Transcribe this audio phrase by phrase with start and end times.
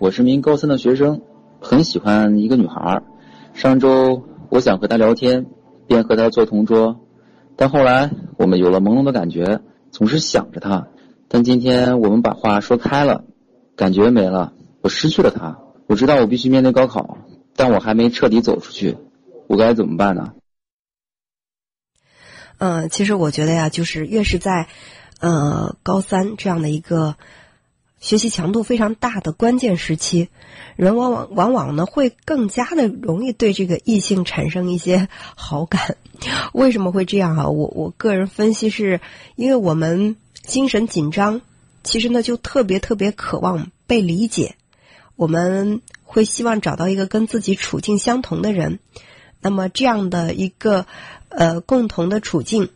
[0.00, 1.22] 我是名高三的学生，
[1.60, 3.04] 很喜欢一个女孩。
[3.54, 5.46] 上周我想和她聊天，
[5.86, 7.06] 便和她做同桌，
[7.54, 9.60] 但后来我们有了朦胧的感觉，
[9.92, 10.88] 总是想着她。
[11.28, 13.24] 但今天我们把话说开了，
[13.76, 14.52] 感觉没了，
[14.82, 15.60] 我失去了她。
[15.86, 17.18] 我知道我必须面对高考，
[17.54, 18.98] 但我还没彻底走出去，
[19.46, 20.34] 我该怎么办呢？
[22.58, 24.66] 嗯，其实我觉得呀，就是越是在
[25.20, 27.14] 呃高三这样的一个。
[28.04, 30.28] 学习强度非常大的关键时期，
[30.76, 35.96] 人往往往往呢会更加的容易对这个异性产生一些好感。
[36.52, 37.48] 为什么会这样啊？
[37.48, 39.00] 我我个人分析是，
[39.36, 41.40] 因为我们精神紧张，
[41.82, 44.56] 其实呢就特别特别渴望被理解，
[45.16, 48.80] 我们会希望找到一个跟自己处境相同的人。
[49.40, 50.84] 那么这样的一个
[51.30, 52.68] 呃共同的处境，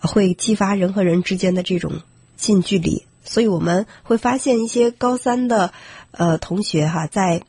[0.00, 2.00] 会激发人和人之间的这种
[2.36, 3.04] 近距离。
[3.24, 5.72] 所以我们会发现一些高三的
[6.10, 7.42] 呃同学哈，在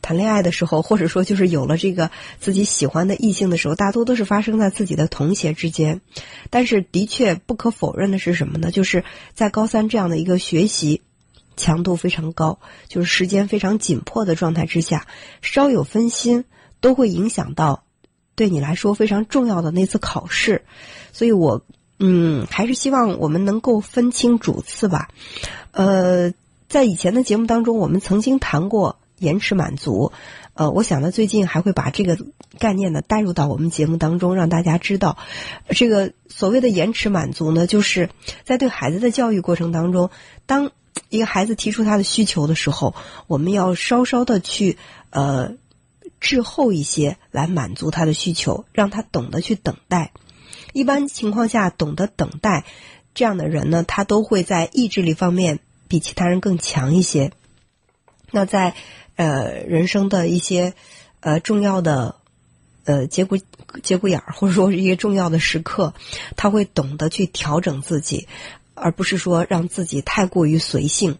[0.00, 6.00] 谈恋爱的时候，或者说就是有了这个自己喜欢的异性的时候，大多都是发生在自己的同学之间。
[6.50, 8.70] 但是的确不可否认的是什么呢？
[8.70, 11.00] 就是在高三这样的一个学习
[11.56, 15.06] 强度非常高，就是时间非常紧迫的状态之下，
[15.40, 16.44] 稍有分心
[16.80, 17.84] 都会影响到
[18.34, 20.64] 对你来说非常重要的那次考试。
[21.12, 21.64] 所以我。
[22.06, 25.08] 嗯，还是希望我们能够分清主次吧。
[25.70, 26.34] 呃，
[26.68, 30.12] 在以前的节目当中，我们曾经谈过延迟满足。
[30.52, 32.18] 呃，我想呢，最近还会把这个
[32.58, 35.16] 概念呢带入到我们节目当中，让大家知道，
[35.70, 38.10] 这个所谓的延迟满足呢，就是
[38.44, 40.10] 在对孩子的教育过程当中，
[40.44, 40.72] 当
[41.08, 42.94] 一个孩子提出他的需求的时候，
[43.28, 44.76] 我们要稍稍的去
[45.08, 45.54] 呃
[46.20, 50.12] 滞后一些来满足他的需求，让他懂得去等待。
[50.72, 52.64] 一般情况下，懂得等待
[53.14, 57.32] 这样的人呢，他都会在意志力方面比其他人更强一些。
[58.30, 58.74] 那在
[59.16, 60.74] 呃人生的一些
[61.20, 62.16] 呃重要的
[62.84, 63.38] 呃节骨
[63.82, 65.94] 节骨眼儿，或者说一些重要的时刻，
[66.36, 68.26] 他会懂得去调整自己，
[68.74, 71.18] 而不是说让自己太过于随性。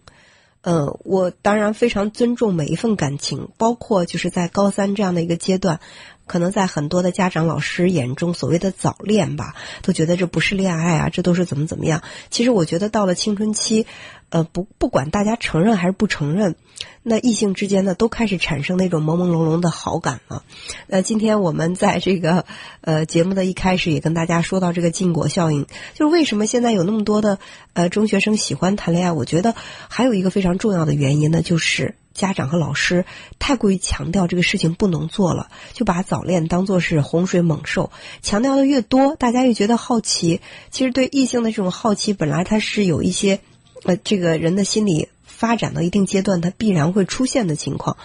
[0.61, 5.79] 呃，我当然非常尊重每一份感情，包括就是在高三这样的一个阶段。
[6.27, 12.01] 可能在很多的家长、老师眼中，所谓的早恋吧，都觉得这不是恋爱啊，这都是怎么怎么样。
[12.29, 13.85] 其实我觉得到了青春期，
[14.29, 16.55] 呃，不不管大家承认还是不承认，
[17.03, 20.43] 那异性之间呢都开始产生那种朦朦胧胧的好感了。
[20.87, 22.45] 那今天我们在这个
[22.81, 27.39] 呃节目的一开始也跟大家说到这个禁果效应，就是为什么现在有那么多的
[27.73, 29.11] 呃中学生喜欢谈恋爱？
[29.11, 29.53] 我觉得
[29.89, 31.95] 还有一个非常重要的原因呢，就是。
[32.15, 33.05] 家长和老师
[33.37, 37.91] 太过于强调这个事情不能做了，就把早恋当做是洪水猛兽，
[38.23, 40.41] 强调的越多，大家越觉得好奇。
[40.71, 43.41] 其实对异性的这种好奇，本来它是有一些，
[43.83, 47.97] 呃，这个人的心理发展到一定阶段，它必然会出现的情况。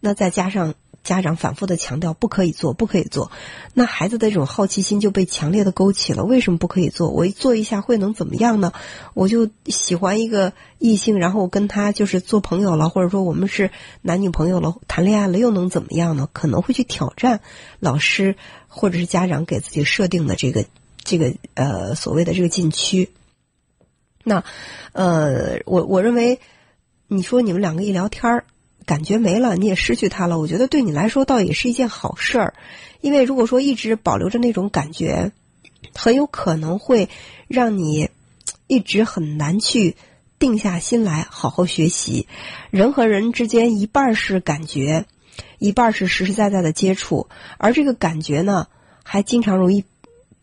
[0.00, 0.74] 那再加上。
[1.04, 3.30] 家长反复的强调不可以做，不可以做，
[3.72, 6.24] 那孩子的这种好奇心就被强烈的勾起了。
[6.24, 7.08] 为什么不可以做？
[7.08, 8.72] 我一做一下会能怎么样呢？
[9.14, 13.70] 我就喜欢一个异性，然后我跟他就是做朋友了，或者说我们是
[14.02, 16.28] 男女朋友了，谈恋爱了，又能怎么样呢？
[16.32, 17.40] 可能会去挑战
[17.80, 18.36] 老师
[18.66, 20.66] 或者是家长给自己设定的这个
[21.04, 23.10] 这个呃所谓的这个禁区。
[24.24, 24.44] 那
[24.92, 26.38] 呃，我我认为，
[27.06, 28.44] 你说你们两个一聊天儿。
[28.88, 30.38] 感觉没了，你也失去他了。
[30.38, 32.54] 我觉得对你来说倒也是一件好事儿，
[33.02, 35.30] 因为如果说一直保留着那种感觉，
[35.94, 37.10] 很有可能会
[37.48, 38.08] 让你
[38.66, 39.94] 一直很难去
[40.38, 42.26] 定下心来好好学习。
[42.70, 45.04] 人和人之间一半是感觉，
[45.58, 47.28] 一半是实实在在的接触，
[47.58, 48.68] 而这个感觉呢，
[49.02, 49.84] 还经常容易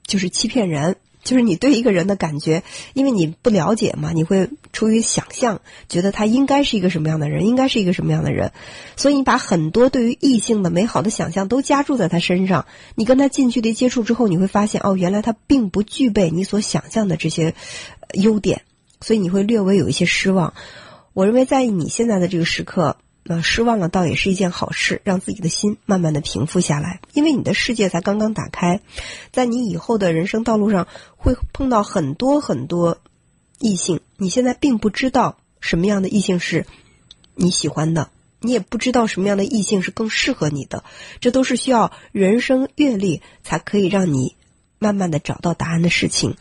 [0.06, 0.98] 就是欺骗人。
[1.26, 2.64] 就是你对一个人的感觉，
[2.94, 5.60] 因为你不了解嘛，你会出于想象，
[5.90, 8.54] 觉得他应该是一个什么样的人，应该是一个什么样的人，
[8.96, 12.66] 所以你把很多对于异性的美好的想象都加注在他身上。
[12.96, 17.56] 你跟他近距离接触之后，你会发现，哦，原来他并不具备你所想象的这些
[18.14, 18.62] 优点，
[19.02, 20.54] 所以你会略微有一些失望。
[21.14, 22.98] 我认为，在你现在的这个时刻。
[23.28, 27.00] 那失望了，倒也是一件好事，让自己的心慢慢的平复下来。
[27.14, 28.82] 因为你的世界才刚刚打开，
[29.32, 33.00] 在你以后的人生道路上会碰到很多很多
[33.58, 36.68] 异性，你现在并不知道什么样的异性是
[37.34, 38.12] 你喜欢的，
[38.42, 40.84] 你也不知道什么样的异性是更适合你的，
[41.20, 44.36] 这都是需要人生阅历才可以让你
[44.78, 46.36] 慢慢的找到答案的事情。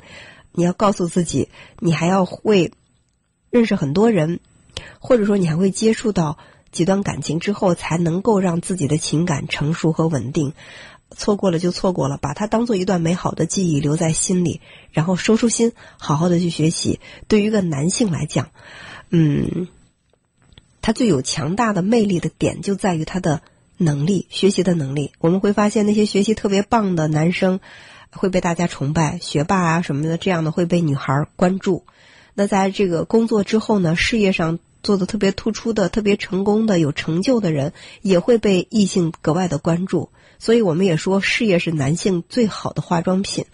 [0.53, 1.49] 你要告诉自己，
[1.79, 2.73] 你还要会
[3.49, 4.39] 认识很多人，
[4.99, 6.37] 或者说你还会接触到。
[6.75, 10.53] 几段感情之后，才能够让自己的情感成熟和稳定。
[11.17, 14.61] 错过了就错过了，把它当做一段美好的记忆留在心里，
[14.91, 16.99] 然后收收心，好好的去学习。
[17.29, 18.51] 对于一个男性来讲，
[19.11, 19.69] 嗯，
[20.83, 23.43] 他最有强大的魅力的点就在于他的
[23.77, 25.13] 能力，学习的能力。
[25.21, 27.61] 我们会发现那些学习特别棒的男生
[28.11, 31.85] 会被大家崇拜，学霸啊什么的这样的会被女孩关注。
[32.35, 37.73] 那在这个工作之后呢，事业上做的特别突出的、特别成功的、有成就的人
[38.03, 40.11] 也会被异性格外的关注。
[40.39, 43.47] 所以我们也说，事业是男性最好的化妆品。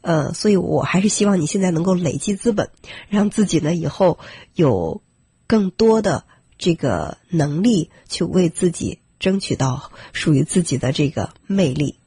[0.00, 2.70] 呃，所以我还是希望你现在能够累积资本，
[3.08, 4.18] 让自己呢以后
[4.54, 5.02] 有
[5.48, 6.24] 更多的
[6.56, 11.98] 这个能力去为自己争取到属于自己的这个魅力。